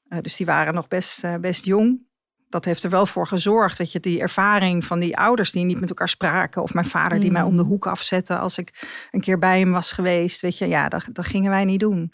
[0.08, 2.06] Uh, dus die waren nog best, uh, best jong.
[2.48, 5.80] Dat heeft er wel voor gezorgd dat je die ervaring van die ouders die niet
[5.80, 6.62] met elkaar spraken.
[6.62, 7.68] Of mijn vader die mij om de mm.
[7.68, 10.40] hoek afzette als ik een keer bij hem was geweest.
[10.40, 12.08] Weet je, ja, dat, dat gingen wij niet doen.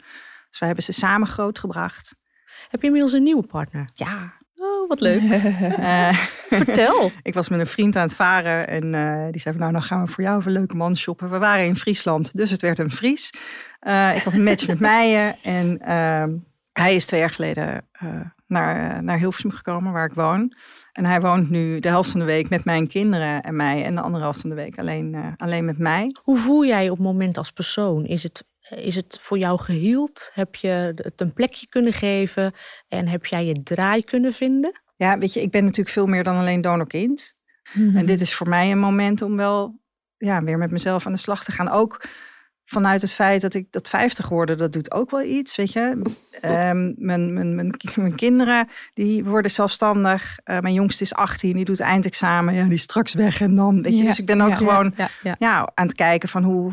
[0.50, 2.14] Dus wij hebben ze samen grootgebracht.
[2.68, 3.88] Heb je inmiddels een nieuwe partner?
[3.94, 4.39] Ja,
[4.90, 5.22] wat leuk.
[5.22, 6.18] Uh,
[6.62, 7.10] Vertel.
[7.22, 9.82] ik was met een vriend aan het varen en uh, die zei van nou, dan
[9.82, 11.30] gaan we voor jou een leuke man shoppen.
[11.30, 13.32] We waren in Friesland, dus het werd een Fries.
[13.82, 16.30] Uh, ik had een match met Meijen en ehm,
[16.72, 17.88] hij is twee jaar geleden
[18.46, 20.54] naar, naar Hilversum gekomen, waar ik woon.
[20.92, 23.94] En hij woont nu de helft van de week met mijn kinderen en mij en
[23.94, 26.14] de andere helft van de week alleen, alleen met mij.
[26.22, 28.04] Hoe voel jij op het moment als persoon?
[28.04, 30.30] Is het is het voor jou geheeld?
[30.34, 32.52] Heb je het een plekje kunnen geven?
[32.88, 34.80] En heb jij je draai kunnen vinden?
[34.96, 37.34] Ja, weet je, ik ben natuurlijk veel meer dan alleen donorkind.
[37.72, 39.80] Mm En dit is voor mij een moment om wel
[40.16, 41.70] ja, weer met mezelf aan de slag te gaan.
[41.70, 42.04] Ook
[42.70, 45.80] vanuit het feit dat ik dat 50 geworden, dat doet ook wel iets, weet je.
[45.80, 50.38] Um, mijn, mijn, mijn, mijn, kinderen, die worden zelfstandig.
[50.44, 52.54] Uh, mijn jongste is 18, die doet eindexamen.
[52.54, 54.04] Ja, die is straks weg en dan, weet je.
[54.04, 54.94] dus ik ben ook ja, gewoon
[55.38, 56.72] ja, aan het kijken van hoe...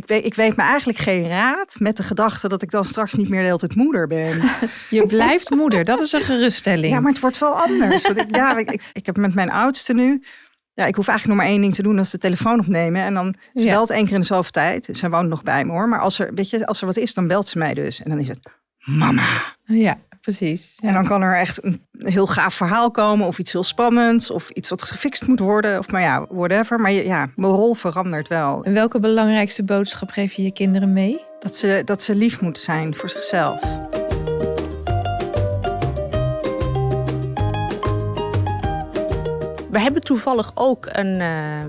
[0.00, 3.14] Ik weet, ik weet me eigenlijk geen raad met de gedachte dat ik dan straks
[3.14, 4.40] niet meer de hele tijd moeder ben.
[4.90, 6.92] Je blijft moeder, dat is een geruststelling.
[6.92, 8.02] Ja, maar het wordt wel anders.
[8.02, 10.22] Want ik, ja, ik, ik heb met mijn oudste nu
[10.74, 13.02] ja, ik hoef eigenlijk nog maar één ding te doen, als de telefoon opnemen.
[13.02, 14.88] En dan, ze belt één keer in de zoveel tijd.
[14.92, 15.88] Ze woont nog bij me hoor.
[15.88, 18.02] Maar als er, weet je, als er wat is, dan belt ze mij dus.
[18.02, 18.40] En dan is het,
[18.78, 19.56] mama.
[19.64, 20.78] Ja, precies.
[20.82, 23.26] En dan kan er echt een heel gaaf verhaal komen.
[23.26, 24.30] Of iets heel spannends.
[24.30, 25.78] Of iets wat gefixt moet worden.
[25.78, 26.80] Of maar ja, whatever.
[26.80, 28.64] Maar ja, mijn rol verandert wel.
[28.64, 31.24] En welke belangrijkste boodschap geef je je kinderen mee?
[31.38, 33.60] Dat ze, dat ze lief moeten zijn voor zichzelf.
[39.70, 41.60] We hebben toevallig ook een, uh,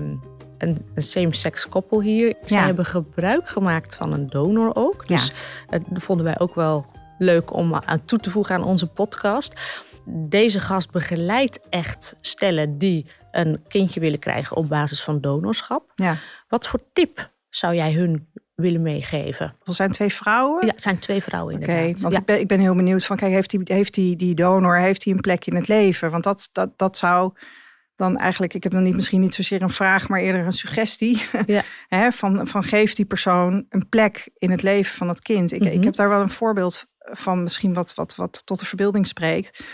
[0.58, 2.34] een, een same-sex koppel hier.
[2.44, 5.08] Zij hebben gebruik gemaakt van een donor ook.
[5.08, 5.78] Dus ja.
[5.78, 6.86] dat vonden wij ook wel
[7.22, 9.80] leuk om aan toe te voegen aan onze podcast.
[10.04, 15.92] Deze gast begeleidt echt stellen die een kindje willen krijgen op basis van donorschap.
[15.94, 16.16] Ja.
[16.48, 19.56] Wat voor tip zou jij hun willen meegeven?
[19.64, 20.66] Er zijn twee vrouwen?
[20.66, 21.88] Ja, het zijn twee vrouwen inderdaad.
[21.88, 24.34] Oké, want ik, ben, ik ben heel benieuwd van, kijk, heeft die, heeft die, die
[24.34, 26.10] donor heeft die een plek in het leven?
[26.10, 27.32] Want dat, dat, dat zou
[27.96, 31.22] dan eigenlijk, ik heb dan niet misschien niet zozeer een vraag, maar eerder een suggestie.
[31.46, 32.12] Ja.
[32.12, 35.52] van, van geeft die persoon een plek in het leven van het kind.
[35.52, 35.84] Ik, ik mhm.
[35.84, 39.64] heb daar wel een voorbeeld van, misschien wat, wat, wat tot de verbeelding spreekt.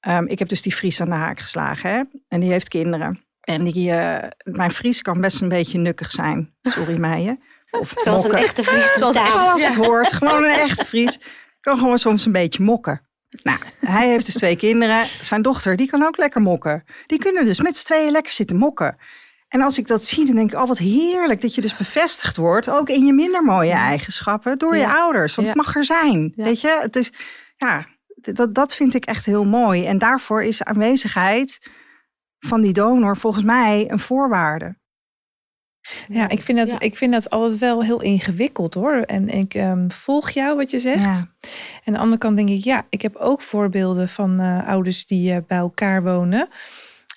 [0.00, 2.02] Ehm, ik heb dus die Fries aan de haak geslagen hè?
[2.28, 3.24] en die heeft kinderen.
[3.40, 6.54] En die, uh, mijn Fries kan best een beetje nukkig zijn.
[6.62, 7.42] Sorry Meijen.
[7.70, 8.92] Of Zoals een echte Fries.
[8.92, 10.12] Zoals, zoals het hoort.
[10.12, 11.20] Gewoon een echte Fries.
[11.60, 13.08] Kan gewoon soms een beetje mokken.
[13.42, 15.06] Nou, hij heeft dus twee kinderen.
[15.20, 16.84] Zijn dochter, die kan ook lekker mokken.
[17.06, 18.96] Die kunnen dus met z'n tweeën lekker zitten mokken.
[19.54, 22.36] En als ik dat zie, dan denk ik, oh wat heerlijk dat je dus bevestigd
[22.36, 25.34] wordt, ook in je minder mooie eigenschappen, door je ouders.
[25.34, 26.78] Want het mag er zijn, weet je.
[26.82, 27.12] Het is,
[27.56, 29.84] ja, dat, dat vind ik echt heel mooi.
[29.84, 31.70] En daarvoor is aanwezigheid
[32.38, 34.76] van die donor volgens mij een voorwaarde.
[36.08, 38.94] Ja, ik vind, dat, ik vind dat altijd wel heel ingewikkeld hoor.
[38.94, 41.02] En ik um, volg jou wat je zegt.
[41.02, 41.34] Ja.
[41.84, 45.06] En aan de andere kant denk ik, ja, ik heb ook voorbeelden van uh, ouders
[45.06, 46.48] die uh, bij elkaar wonen.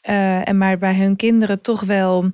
[0.09, 2.31] Uh, en maar bij hun kinderen toch wel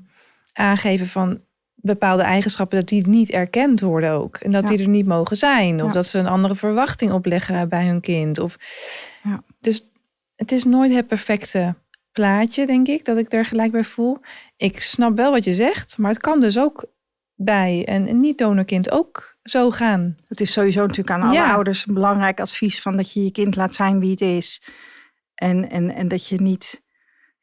[0.53, 1.41] aangeven van
[1.75, 4.35] bepaalde eigenschappen dat die niet erkend worden ook.
[4.35, 5.83] En dat die er niet mogen zijn.
[5.83, 8.39] Of dat ze een andere verwachting opleggen bij hun kind.
[8.39, 8.57] Of,
[9.59, 9.91] Dus
[10.35, 11.75] het is nooit het perfecte
[12.11, 14.17] plaatje, denk ik, dat ik er gelijk bij voel.
[14.57, 16.85] Ik snap wel wat je zegt, maar het kan dus ook
[17.35, 20.17] bij een niet-donorkind ook zo gaan.
[20.27, 23.55] Het is sowieso natuurlijk aan alle ouders een belangrijk advies van dat je je kind
[23.55, 24.61] laat zijn wie het is.
[25.35, 26.82] En, en, en dat je niet,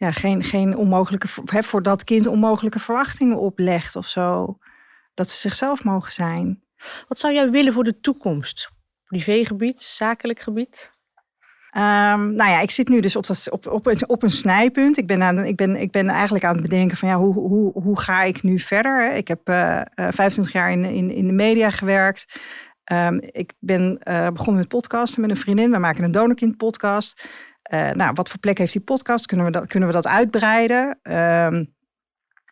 [0.01, 4.59] ja, geen, geen onmogelijke, hè, voor dat kind onmogelijke verwachtingen oplegt of zo.
[5.15, 6.63] Dat ze zichzelf mogen zijn.
[7.09, 8.71] Wat zou jij willen voor de toekomst?
[9.05, 10.93] Privégebied, zakelijk gebied?
[11.77, 14.99] Um, nou ja, ik zit nu dus op, dat, op, op, op een snijpunt.
[14.99, 17.73] Ik ben, aan, ik, ben, ik ben eigenlijk aan het bedenken van ja, hoe, hoe,
[17.73, 19.13] hoe ga ik nu verder?
[19.13, 22.41] Ik heb uh, uh, 25 jaar in, in, in de media gewerkt.
[22.93, 25.71] Um, ik ben uh, begonnen met podcasten met een vriendin.
[25.71, 27.29] We maken een donorkind podcast.
[27.71, 29.27] Uh, nou, wat voor plek heeft die podcast?
[29.27, 30.99] Kunnen we dat, kunnen we dat uitbreiden?
[31.03, 31.75] Um,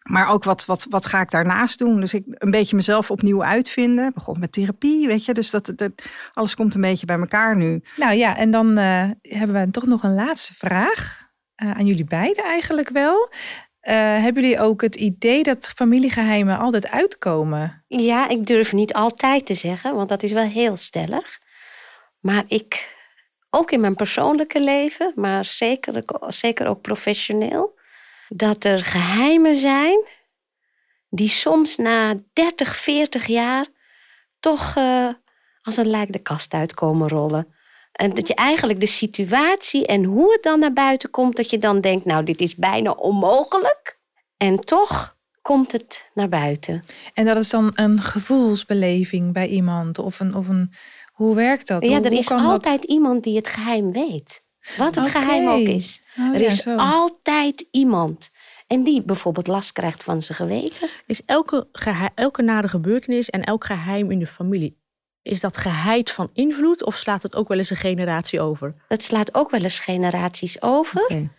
[0.09, 2.01] maar ook wat, wat, wat ga ik daarnaast doen?
[2.01, 4.13] Dus ik een beetje mezelf opnieuw uitvinden.
[4.15, 5.35] Begon met therapie, weet je.
[5.35, 5.93] Dus dat, dat,
[6.33, 7.83] alles komt een beetje bij elkaar nu.
[7.97, 11.29] Nou ja, en dan uh, hebben we toch nog een laatste vraag.
[11.63, 13.29] Uh, aan jullie beiden eigenlijk wel.
[13.83, 17.85] Uh, hebben jullie ook het idee dat familiegeheimen altijd uitkomen?
[17.87, 21.39] Ja, ik durf niet altijd te zeggen, want dat is wel heel stellig.
[22.21, 22.97] Maar ik,
[23.51, 27.79] ook in mijn persoonlijke leven, maar zeker, zeker ook professioneel
[28.29, 30.07] dat er geheimen zijn
[31.11, 33.67] die soms na 30, 40 jaar
[34.41, 35.09] toch uh,
[35.63, 37.55] als een lijk de kast uitkomen rollen.
[37.93, 41.59] En dat je eigenlijk de situatie en hoe het dan naar buiten komt, dat je
[41.59, 43.99] dan denkt, nou, dit is bijna onmogelijk.
[44.37, 46.83] En toch komt het naar buiten.
[47.15, 49.99] En dat is dan een gevoelsbeleving bij iemand?
[49.99, 50.73] Of een, of een
[51.19, 51.85] hoe werkt dat?
[51.85, 54.45] Ja, er is altijd iemand die het geheim weet.
[54.77, 56.03] Wat het geheim ook is.
[56.19, 58.31] Oh, er is altijd iemand.
[58.67, 60.89] En die bijvoorbeeld last krijgt van zijn geweten.
[61.07, 61.67] Is elke,
[62.15, 64.77] elke nare gebeurtenis en elk geheim in de familie,
[65.23, 68.75] is dat geheid van invloed of slaat het ook wel eens een generatie over?
[68.89, 71.31] Het slaat ook wel eens generaties over,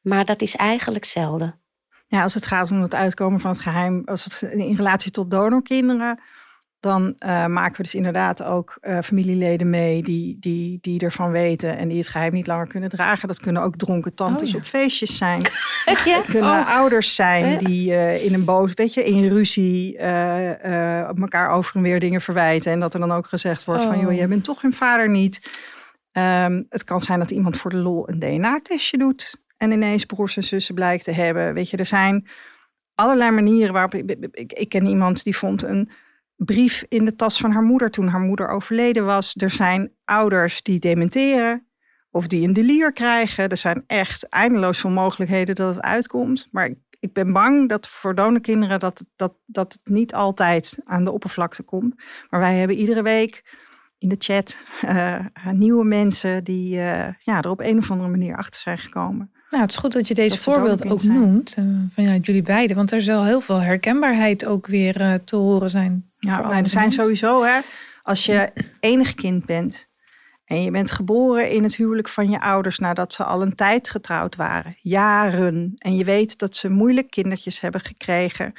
[0.00, 1.60] maar dat is eigenlijk zelden.
[2.06, 5.30] Ja, als het gaat om het uitkomen van het geheim, als het in relatie tot
[5.30, 6.20] donorkinderen,
[6.80, 11.76] dan uh, maken we dus inderdaad ook uh, familieleden mee die, die, die ervan weten
[11.76, 13.28] en die het geheim niet langer kunnen dragen.
[13.28, 14.58] Dat kunnen ook dronken tantes oh, ja.
[14.58, 15.40] op feestjes zijn.
[16.04, 16.16] ja?
[16.16, 16.76] Het kunnen oh.
[16.76, 19.92] ouders zijn die uh, in een boos, weet je, in ruzie
[21.08, 22.72] op elkaar over en weer dingen verwijten.
[22.72, 23.88] En dat er dan ook gezegd wordt oh.
[23.88, 25.64] van, joh, jij bent toch hun vader niet.
[26.12, 30.36] Um, het kan zijn dat iemand voor de lol een DNA-testje doet en ineens broers
[30.36, 31.54] en zussen blijkt te hebben.
[31.54, 32.28] Weet je, er zijn
[32.94, 35.90] allerlei manieren waarop ik, ik, ik ken iemand die vond een
[36.36, 39.34] brief in de tas van haar moeder toen haar moeder overleden was.
[39.36, 41.66] Er zijn ouders die dementeren
[42.10, 43.48] of die een delier krijgen.
[43.48, 46.48] Er zijn echt eindeloos veel mogelijkheden dat het uitkomt.
[46.50, 51.04] Maar ik, ik ben bang dat voor donorkinderen dat, dat, dat het niet altijd aan
[51.04, 51.94] de oppervlakte komt.
[52.30, 53.64] Maar wij hebben iedere week
[53.98, 55.18] in de chat uh,
[55.52, 59.30] nieuwe mensen die uh, ja, er op een of andere manier achter zijn gekomen.
[59.50, 62.92] Nou, het is goed dat je deze voorbeeld ook noemt uh, vanuit jullie beiden, want
[62.92, 66.10] er zal heel veel herkenbaarheid ook weer te horen zijn.
[66.26, 67.58] Ja, nou, er zijn sowieso, hè,
[68.02, 69.88] als je enig kind bent
[70.44, 73.90] en je bent geboren in het huwelijk van je ouders nadat ze al een tijd
[73.90, 78.52] getrouwd waren, jaren, en je weet dat ze moeilijk kindertjes hebben gekregen.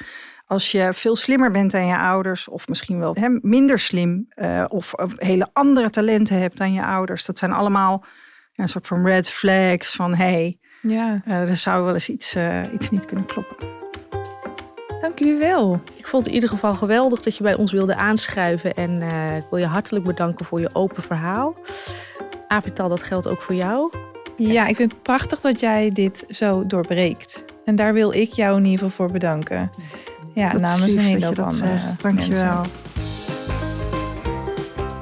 [0.46, 4.64] Als je veel slimmer bent dan je ouders, of misschien wel hè, minder slim, uh,
[4.68, 8.04] of, of, hele andere talenten hebt dan je ouders, dat zijn allemaal
[8.52, 11.22] ja, een soort van red flags van hé, hey, ja.
[11.26, 13.77] Uh, er zou wel eens iets, uh, iets niet kunnen kloppen.
[15.00, 15.80] Dank jullie wel.
[15.96, 18.74] Ik vond het in ieder geval geweldig dat je bij ons wilde aanschuiven.
[18.74, 21.54] En uh, ik wil je hartelijk bedanken voor je open verhaal.
[22.48, 23.92] Avital, dat geldt ook voor jou.
[24.36, 27.44] Ja, ik vind het prachtig dat jij dit zo doorbreekt.
[27.64, 29.70] En daar wil ik jou in ieder geval voor bedanken.
[30.34, 32.62] Ja, dat namens een hele hoop andere Dank je wel.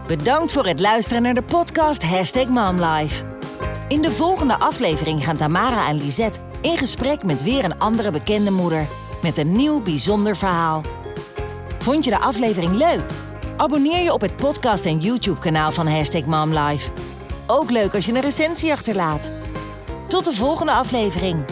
[0.06, 3.24] Bedankt voor het luisteren naar de podcast Hashtag MomLife.
[3.88, 8.50] In de volgende aflevering gaan Tamara en Lisette in gesprek met weer een andere bekende
[8.50, 8.86] moeder
[9.22, 10.82] met een nieuw bijzonder verhaal.
[11.78, 13.10] Vond je de aflevering leuk?
[13.56, 16.90] Abonneer je op het podcast en YouTube kanaal van Hashtag MomLife.
[17.46, 19.30] Ook leuk als je een recensie achterlaat.
[20.08, 21.44] Tot de volgende aflevering.